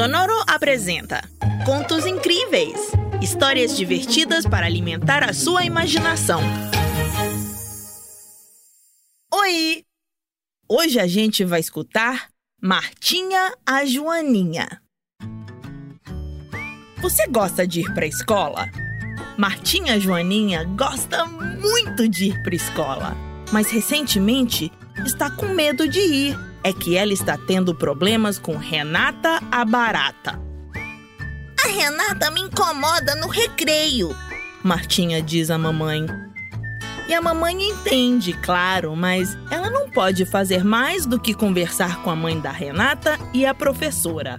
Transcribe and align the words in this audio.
Sonoro 0.00 0.42
apresenta 0.46 1.20
Contos 1.66 2.06
Incríveis 2.06 2.90
histórias 3.20 3.76
divertidas 3.76 4.46
para 4.46 4.64
alimentar 4.64 5.22
a 5.22 5.34
sua 5.34 5.62
imaginação. 5.62 6.40
Oi! 9.30 9.84
Hoje 10.66 10.98
a 10.98 11.06
gente 11.06 11.44
vai 11.44 11.60
escutar 11.60 12.30
Martinha 12.62 13.52
a 13.66 13.84
Joaninha. 13.84 14.80
Você 17.02 17.26
gosta 17.26 17.66
de 17.66 17.80
ir 17.80 17.92
para 17.92 18.06
a 18.06 18.08
escola? 18.08 18.70
Martinha 19.36 20.00
Joaninha 20.00 20.64
gosta 20.64 21.26
muito 21.26 22.08
de 22.08 22.28
ir 22.28 22.42
para 22.42 22.54
a 22.54 22.56
escola, 22.56 23.16
mas 23.52 23.70
recentemente 23.70 24.72
está 25.04 25.30
com 25.30 25.48
medo 25.48 25.86
de 25.86 26.00
ir. 26.00 26.49
É 26.62 26.72
que 26.72 26.96
ela 26.96 27.12
está 27.12 27.38
tendo 27.38 27.74
problemas 27.74 28.38
com 28.38 28.56
Renata 28.56 29.40
a 29.50 29.64
Barata. 29.64 30.40
A 31.64 31.68
Renata 31.68 32.30
me 32.30 32.40
incomoda 32.42 33.14
no 33.16 33.28
recreio, 33.28 34.14
Martinha 34.62 35.22
diz 35.22 35.50
à 35.50 35.56
mamãe. 35.56 36.06
E 37.08 37.14
a 37.14 37.20
mamãe 37.20 37.70
entende, 37.70 38.34
claro, 38.34 38.94
mas 38.94 39.36
ela 39.50 39.70
não 39.70 39.90
pode 39.90 40.24
fazer 40.26 40.62
mais 40.62 41.06
do 41.06 41.18
que 41.18 41.34
conversar 41.34 42.02
com 42.02 42.10
a 42.10 42.16
mãe 42.16 42.38
da 42.38 42.52
Renata 42.52 43.18
e 43.32 43.44
a 43.46 43.54
professora. 43.54 44.38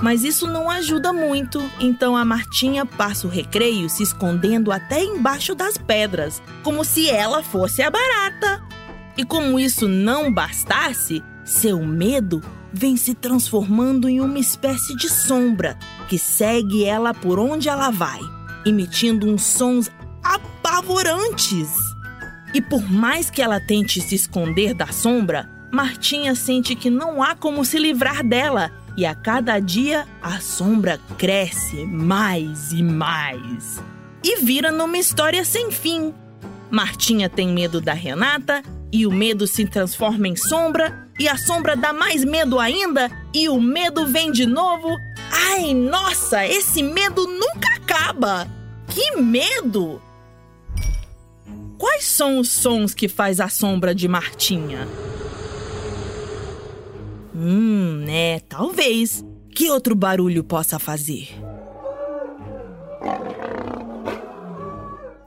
Mas 0.00 0.24
isso 0.24 0.48
não 0.48 0.68
ajuda 0.68 1.12
muito, 1.12 1.62
então 1.78 2.16
a 2.16 2.24
Martinha 2.24 2.84
passa 2.84 3.26
o 3.26 3.30
recreio 3.30 3.88
se 3.88 4.02
escondendo 4.02 4.72
até 4.72 5.02
embaixo 5.02 5.54
das 5.54 5.78
pedras, 5.78 6.42
como 6.64 6.84
se 6.84 7.08
ela 7.08 7.42
fosse 7.42 7.82
a 7.82 7.90
barata. 7.90 8.62
E 9.16 9.24
como 9.24 9.60
isso 9.60 9.86
não 9.86 10.32
bastasse, 10.32 11.22
seu 11.44 11.84
medo 11.84 12.42
vem 12.72 12.96
se 12.96 13.14
transformando 13.14 14.08
em 14.08 14.20
uma 14.20 14.38
espécie 14.38 14.96
de 14.96 15.08
sombra 15.08 15.76
que 16.08 16.18
segue 16.18 16.84
ela 16.84 17.12
por 17.12 17.38
onde 17.38 17.68
ela 17.68 17.90
vai, 17.90 18.20
emitindo 18.64 19.28
uns 19.28 19.42
sons 19.42 19.90
apavorantes. 20.22 21.68
E 22.54 22.60
por 22.60 22.82
mais 22.90 23.30
que 23.30 23.42
ela 23.42 23.60
tente 23.60 24.00
se 24.00 24.14
esconder 24.14 24.74
da 24.74 24.86
sombra, 24.88 25.48
Martinha 25.72 26.34
sente 26.34 26.74
que 26.74 26.90
não 26.90 27.22
há 27.22 27.34
como 27.34 27.64
se 27.64 27.78
livrar 27.78 28.22
dela, 28.22 28.70
e 28.96 29.06
a 29.06 29.14
cada 29.14 29.58
dia 29.58 30.06
a 30.22 30.38
sombra 30.38 31.00
cresce 31.16 31.86
mais 31.86 32.72
e 32.72 32.82
mais. 32.82 33.82
E 34.22 34.40
vira 34.40 34.70
numa 34.70 34.98
história 34.98 35.44
sem 35.44 35.70
fim. 35.70 36.12
Martinha 36.70 37.28
tem 37.28 37.48
medo 37.48 37.80
da 37.80 37.94
Renata, 37.94 38.62
e 38.92 39.06
o 39.06 39.10
medo 39.10 39.46
se 39.46 39.64
transforma 39.64 40.28
em 40.28 40.36
sombra, 40.36 41.08
e 41.18 41.26
a 41.26 41.36
sombra 41.38 41.74
dá 41.74 41.92
mais 41.92 42.24
medo 42.24 42.58
ainda, 42.58 43.10
e 43.34 43.48
o 43.48 43.60
medo 43.60 44.06
vem 44.06 44.30
de 44.30 44.44
novo. 44.44 44.96
Ai, 45.30 45.72
nossa, 45.72 46.46
esse 46.46 46.82
medo 46.82 47.26
nunca 47.26 47.68
acaba! 47.76 48.46
Que 48.88 49.16
medo! 49.16 50.00
Quais 51.78 52.04
são 52.04 52.38
os 52.38 52.50
sons 52.50 52.94
que 52.94 53.08
faz 53.08 53.40
a 53.40 53.48
sombra 53.48 53.94
de 53.94 54.06
Martinha? 54.06 54.86
Hum, 57.34 58.04
né, 58.04 58.40
talvez. 58.40 59.24
Que 59.54 59.70
outro 59.70 59.94
barulho 59.94 60.44
possa 60.44 60.78
fazer? 60.78 61.28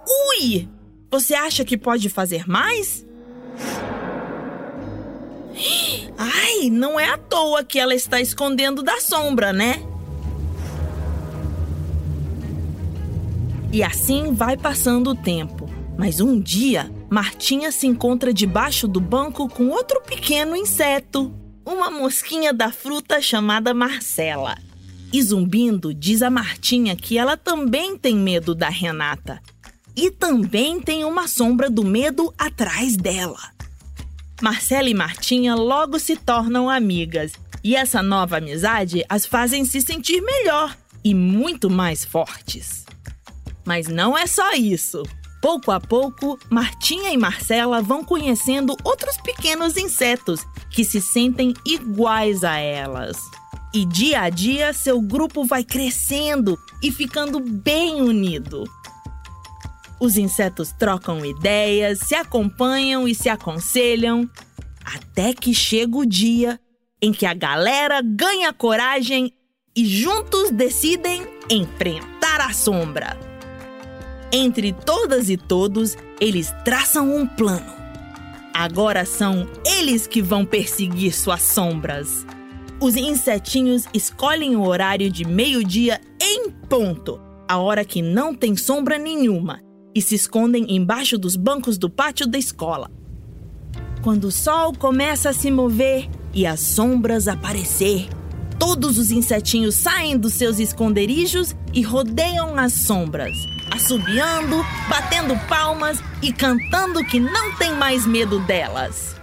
Ui! 0.08 0.70
Você 1.12 1.34
acha 1.34 1.66
que 1.66 1.78
pode 1.78 2.10
fazer 2.10 2.48
mais? 2.48 3.06
Ai, 6.18 6.70
não 6.70 7.00
é 7.00 7.10
à 7.10 7.18
toa 7.18 7.64
que 7.64 7.80
ela 7.80 7.96
está 7.96 8.20
escondendo 8.20 8.84
da 8.84 9.00
sombra, 9.00 9.54
né? 9.54 9.82
E 13.72 13.84
assim 13.84 14.34
vai 14.34 14.56
passando 14.56 15.12
o 15.12 15.16
tempo. 15.16 15.70
Mas 15.98 16.20
um 16.20 16.40
dia, 16.40 16.92
Martinha 17.10 17.72
se 17.72 17.88
encontra 17.88 18.34
debaixo 18.34 18.88
do 18.88 19.00
banco 19.00 19.48
com 19.48 19.70
outro 19.70 20.02
pequeno 20.02 20.56
inseto, 20.56 21.34
uma 21.66 21.90
mosquinha 21.90 22.54
da 22.54 22.72
fruta 22.72 23.22
chamada 23.22 23.74
Marcela. 23.74 24.58
E 25.12 25.22
zumbindo, 25.22 25.94
diz 25.94 26.22
a 26.22 26.30
Martinha 26.30 26.96
que 26.96 27.18
ela 27.18 27.38
também 27.38 27.98
tem 27.98 28.16
medo 28.16 28.54
da 28.54 28.70
Renata. 28.70 29.42
E 29.96 30.12
também 30.12 30.82
tem 30.82 31.06
uma 31.06 31.28
sombra 31.28 31.70
do 31.70 31.86
medo 31.86 32.34
atrás 32.38 32.98
dela. 32.98 33.40
Marcela 34.42 34.90
e 34.90 34.94
Martinha 34.94 35.56
logo 35.56 35.98
se 35.98 36.16
tornam 36.16 36.70
amigas, 36.70 37.34
e 37.64 37.76
essa 37.76 38.04
nova 38.04 38.38
amizade 38.38 39.04
as 39.08 39.26
fazem 39.26 39.66
se 39.66 39.82
sentir 39.82 40.22
melhor 40.22 40.76
e 41.04 41.14
muito 41.14 41.70
mais 41.70 42.04
fortes. 42.04 42.86
Mas 43.66 43.88
não 43.88 44.18
é 44.18 44.28
só 44.28 44.54
isso. 44.54 45.04
Pouco 45.42 45.72
a 45.72 45.80
pouco, 45.80 46.40
Martinha 46.50 47.12
e 47.12 47.18
Marcela 47.18 47.82
vão 47.82 48.04
conhecendo 48.04 48.76
outros 48.84 49.18
pequenos 49.18 49.78
insetos 49.78 50.42
que 50.70 50.84
se 50.84 51.00
sentem 51.00 51.54
iguais 51.66 52.44
a 52.44 52.58
elas. 52.58 53.18
E 53.74 53.86
dia 53.86 54.22
a 54.22 54.30
dia, 54.30 54.74
seu 54.74 55.02
grupo 55.02 55.44
vai 55.44 55.64
crescendo 55.64 56.58
e 56.82 56.92
ficando 56.92 57.40
bem 57.40 58.02
unido. 58.02 58.64
Os 60.00 60.18
insetos 60.18 60.74
trocam 60.78 61.26
ideias, 61.26 62.00
se 62.00 62.16
acompanham 62.16 63.08
e 63.08 63.16
se 63.16 63.30
aconselham, 63.30 64.30
até 64.84 65.34
que 65.34 65.54
chega 65.54 65.98
o 65.98 66.06
dia 66.06 66.60
em 67.02 67.12
que 67.12 67.26
a 67.26 67.34
galera 67.34 68.02
ganha 68.02 68.52
coragem 68.52 69.32
e 69.76 69.86
juntos 69.86 70.52
decidem 70.52 71.26
enfrentar 71.50 72.42
a 72.42 72.54
sombra. 72.54 73.18
Entre 74.32 74.74
todas 74.74 75.30
e 75.30 75.38
todos, 75.38 75.98
eles 76.20 76.54
traçam 76.64 77.16
um 77.16 77.26
plano. 77.26 77.74
Agora 78.54 79.06
são 79.06 79.48
eles 79.66 80.08
que 80.08 80.22
vão 80.22 80.46
perseguir 80.46 81.14
suas 81.14 81.42
sombras. 81.42 82.26
Os 82.82 82.96
insetinhos 82.96 83.86
escolhem 83.94 84.56
o 84.56 84.66
horário 84.66 85.10
de 85.10 85.26
meio-dia 85.26 86.02
em 86.22 86.50
ponto, 86.50 87.20
a 87.48 87.58
hora 87.58 87.86
que 87.86 88.02
não 88.02 88.34
tem 88.34 88.56
sombra 88.56 88.98
nenhuma, 88.98 89.62
e 89.96 90.02
se 90.02 90.14
escondem 90.14 90.76
embaixo 90.76 91.18
dos 91.18 91.38
bancos 91.38 91.78
do 91.78 91.90
pátio 91.90 92.28
da 92.28 92.38
escola. 92.38 92.92
Quando 94.04 94.26
o 94.26 94.32
sol 94.32 94.74
começa 94.74 95.30
a 95.30 95.34
se 95.34 95.50
mover 95.50 96.10
e 96.34 96.46
as 96.46 96.60
sombras 96.60 97.30
aparecer, 97.30 98.10
todos 98.60 98.98
os 98.98 99.10
insetinhos 99.10 99.76
saem 99.76 100.18
dos 100.18 100.34
seus 100.34 100.60
esconderijos 100.60 101.56
e 101.74 101.82
rodeiam 101.82 102.60
as 102.60 102.74
sombras, 102.74 103.36
assobiando, 103.72 104.58
batendo 104.90 105.36
palmas 105.48 105.98
e 106.22 106.34
cantando 106.34 107.04
que 107.06 107.20
não 107.20 107.56
tem 107.56 107.74
mais 107.74 108.06
medo 108.06 108.40
delas. 108.42 109.16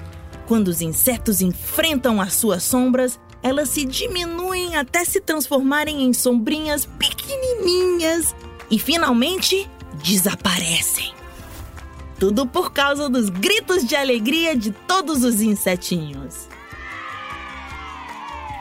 Quando 0.46 0.68
os 0.68 0.80
insetos 0.80 1.40
enfrentam 1.40 2.20
as 2.20 2.34
suas 2.34 2.62
sombras, 2.62 3.20
elas 3.42 3.68
se 3.68 3.84
diminuem 3.84 4.76
até 4.76 5.04
se 5.04 5.20
transformarem 5.20 6.02
em 6.02 6.12
sombrinhas 6.12 6.86
pequenininhas 6.98 8.34
e 8.70 8.78
finalmente 8.78 9.68
desaparecem. 10.02 11.12
Tudo 12.18 12.46
por 12.46 12.72
causa 12.72 13.08
dos 13.08 13.28
gritos 13.28 13.84
de 13.84 13.96
alegria 13.96 14.56
de 14.56 14.70
todos 14.70 15.24
os 15.24 15.40
insetinhos. 15.40 16.48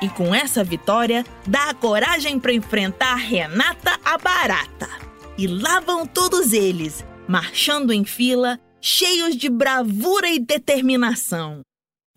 E 0.02 0.09
com 0.09 0.34
essa 0.34 0.64
vitória, 0.64 1.24
dá 1.46 1.70
a 1.70 1.74
coragem 1.75 2.40
para 2.40 2.53
enfrentar 2.53 3.16
Renata 3.16 4.00
a 4.03 4.18
Barata. 4.18 4.90
E 5.38 5.46
lá 5.46 5.80
vão 5.80 6.08
todos 6.08 6.53
eles, 6.53 7.06
marchando 7.28 7.94
em 7.94 8.03
fila, 8.03 8.59
cheios 8.81 9.36
de 9.36 9.47
bravura 9.47 10.28
e 10.28 10.40
determinação. 10.40 11.62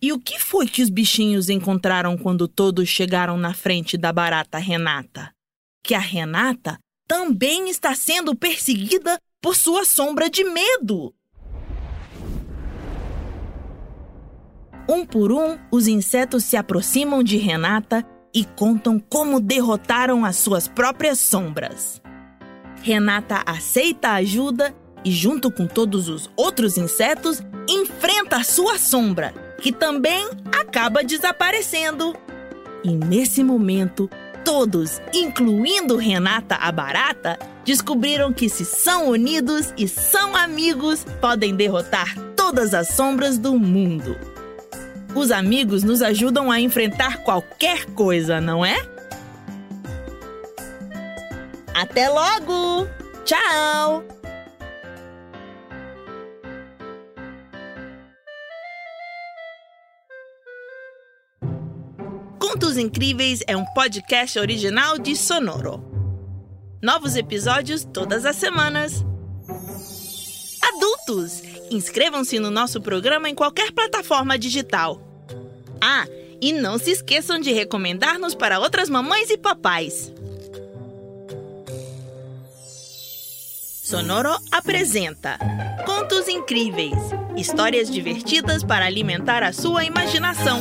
E 0.01 0.13
o 0.13 0.19
que 0.19 0.39
foi 0.39 0.67
que 0.67 0.83
os 0.83 0.91
bichinhos 0.91 1.49
encontraram 1.49 2.17
quando 2.17 2.49
todos 2.49 2.89
chegaram 2.89 3.37
na 3.37 3.55
frente 3.55 3.97
da 3.97 4.13
barata 4.13 4.59
Renata? 4.59 5.31
Que 5.83 5.95
a 5.95 5.99
Renata 5.99 6.79
também 7.07 7.69
está 7.69 7.95
sendo 7.95 8.35
perseguida 8.35 9.21
por 9.41 9.55
sua 9.55 9.85
sombra 9.85 10.31
de 10.31 10.45
medo. 10.45 11.15
Um 14.89 15.07
por 15.07 15.33
um, 15.33 15.59
os 15.71 15.87
insetos 15.87 16.45
se 16.45 16.57
aproximam 16.57 17.23
de 17.23 17.37
Renata 17.37 18.07
e 18.35 18.45
contam 18.45 18.99
como 18.99 19.41
derrotaram 19.41 20.25
as 20.25 20.37
suas 20.37 20.69
próprias 20.69 21.19
sombras. 21.21 22.03
Renata 22.83 23.43
aceita 23.47 24.09
a 24.09 24.15
ajuda 24.17 24.75
e, 25.05 25.11
junto 25.11 25.51
com 25.51 25.67
todos 25.67 26.09
os 26.09 26.31
outros 26.37 26.77
insetos, 26.77 27.43
enfrenta 27.69 28.37
a 28.37 28.45
sua 28.45 28.79
sombra, 28.79 29.33
que 29.61 29.73
também 29.73 30.29
acaba 30.53 31.03
desaparecendo. 31.03 32.15
E 32.83 32.91
nesse 32.91 33.43
momento, 33.43 34.11
todos, 34.45 35.01
incluindo 35.13 35.97
Renata 35.97 36.55
a 36.57 36.71
Barata, 36.71 37.39
descobriram 37.65 38.33
que, 38.33 38.49
se 38.49 38.65
são 38.65 39.09
unidos 39.09 39.73
e 39.77 39.89
são 39.89 40.37
amigos, 40.37 41.05
podem 41.21 41.55
derrotar 41.55 42.15
todas 42.37 42.75
as 42.75 42.89
sombras 42.89 43.39
do 43.39 43.59
mundo. 43.59 44.17
Os 45.15 45.31
amigos 45.31 45.83
nos 45.83 46.03
ajudam 46.03 46.51
a 46.51 46.61
enfrentar 46.61 47.19
qualquer 47.25 47.87
coisa, 47.87 48.41
não 48.41 48.65
é? 48.65 48.77
Até 51.75 52.09
logo! 52.09 52.87
Tchau! 53.25 54.14
Contos 62.47 62.77
Incríveis 62.77 63.41
é 63.47 63.57
um 63.57 63.65
podcast 63.65 64.39
original 64.39 64.99
de 64.99 65.17
Sonoro. 65.17 65.83
Novos 66.83 67.17
episódios 67.17 67.85
todas 67.85 68.27
as 68.27 68.37
semanas. 68.37 69.03
Adultos, 70.61 71.43
inscrevam-se 71.71 72.39
no 72.39 72.51
nosso 72.51 72.83
programa 72.83 73.31
em 73.31 73.35
qualquer 73.35 73.73
plataforma 73.73 74.39
digital. 74.39 75.01
Ah, 75.81 76.07
e 76.39 76.53
não 76.53 76.77
se 76.77 76.91
esqueçam 76.91 77.41
de 77.41 77.51
recomendar-nos 77.51 78.35
para 78.35 78.61
outras 78.61 78.91
mamães 78.91 79.31
e 79.31 79.39
papais. 79.39 80.13
Sonoro 83.83 84.37
apresenta 84.53 85.39
Contos 85.87 86.29
Incríveis 86.29 86.93
histórias 87.37 87.91
divertidas 87.91 88.63
para 88.63 88.85
alimentar 88.85 89.43
a 89.43 89.53
sua 89.53 89.85
imaginação. 89.85 90.61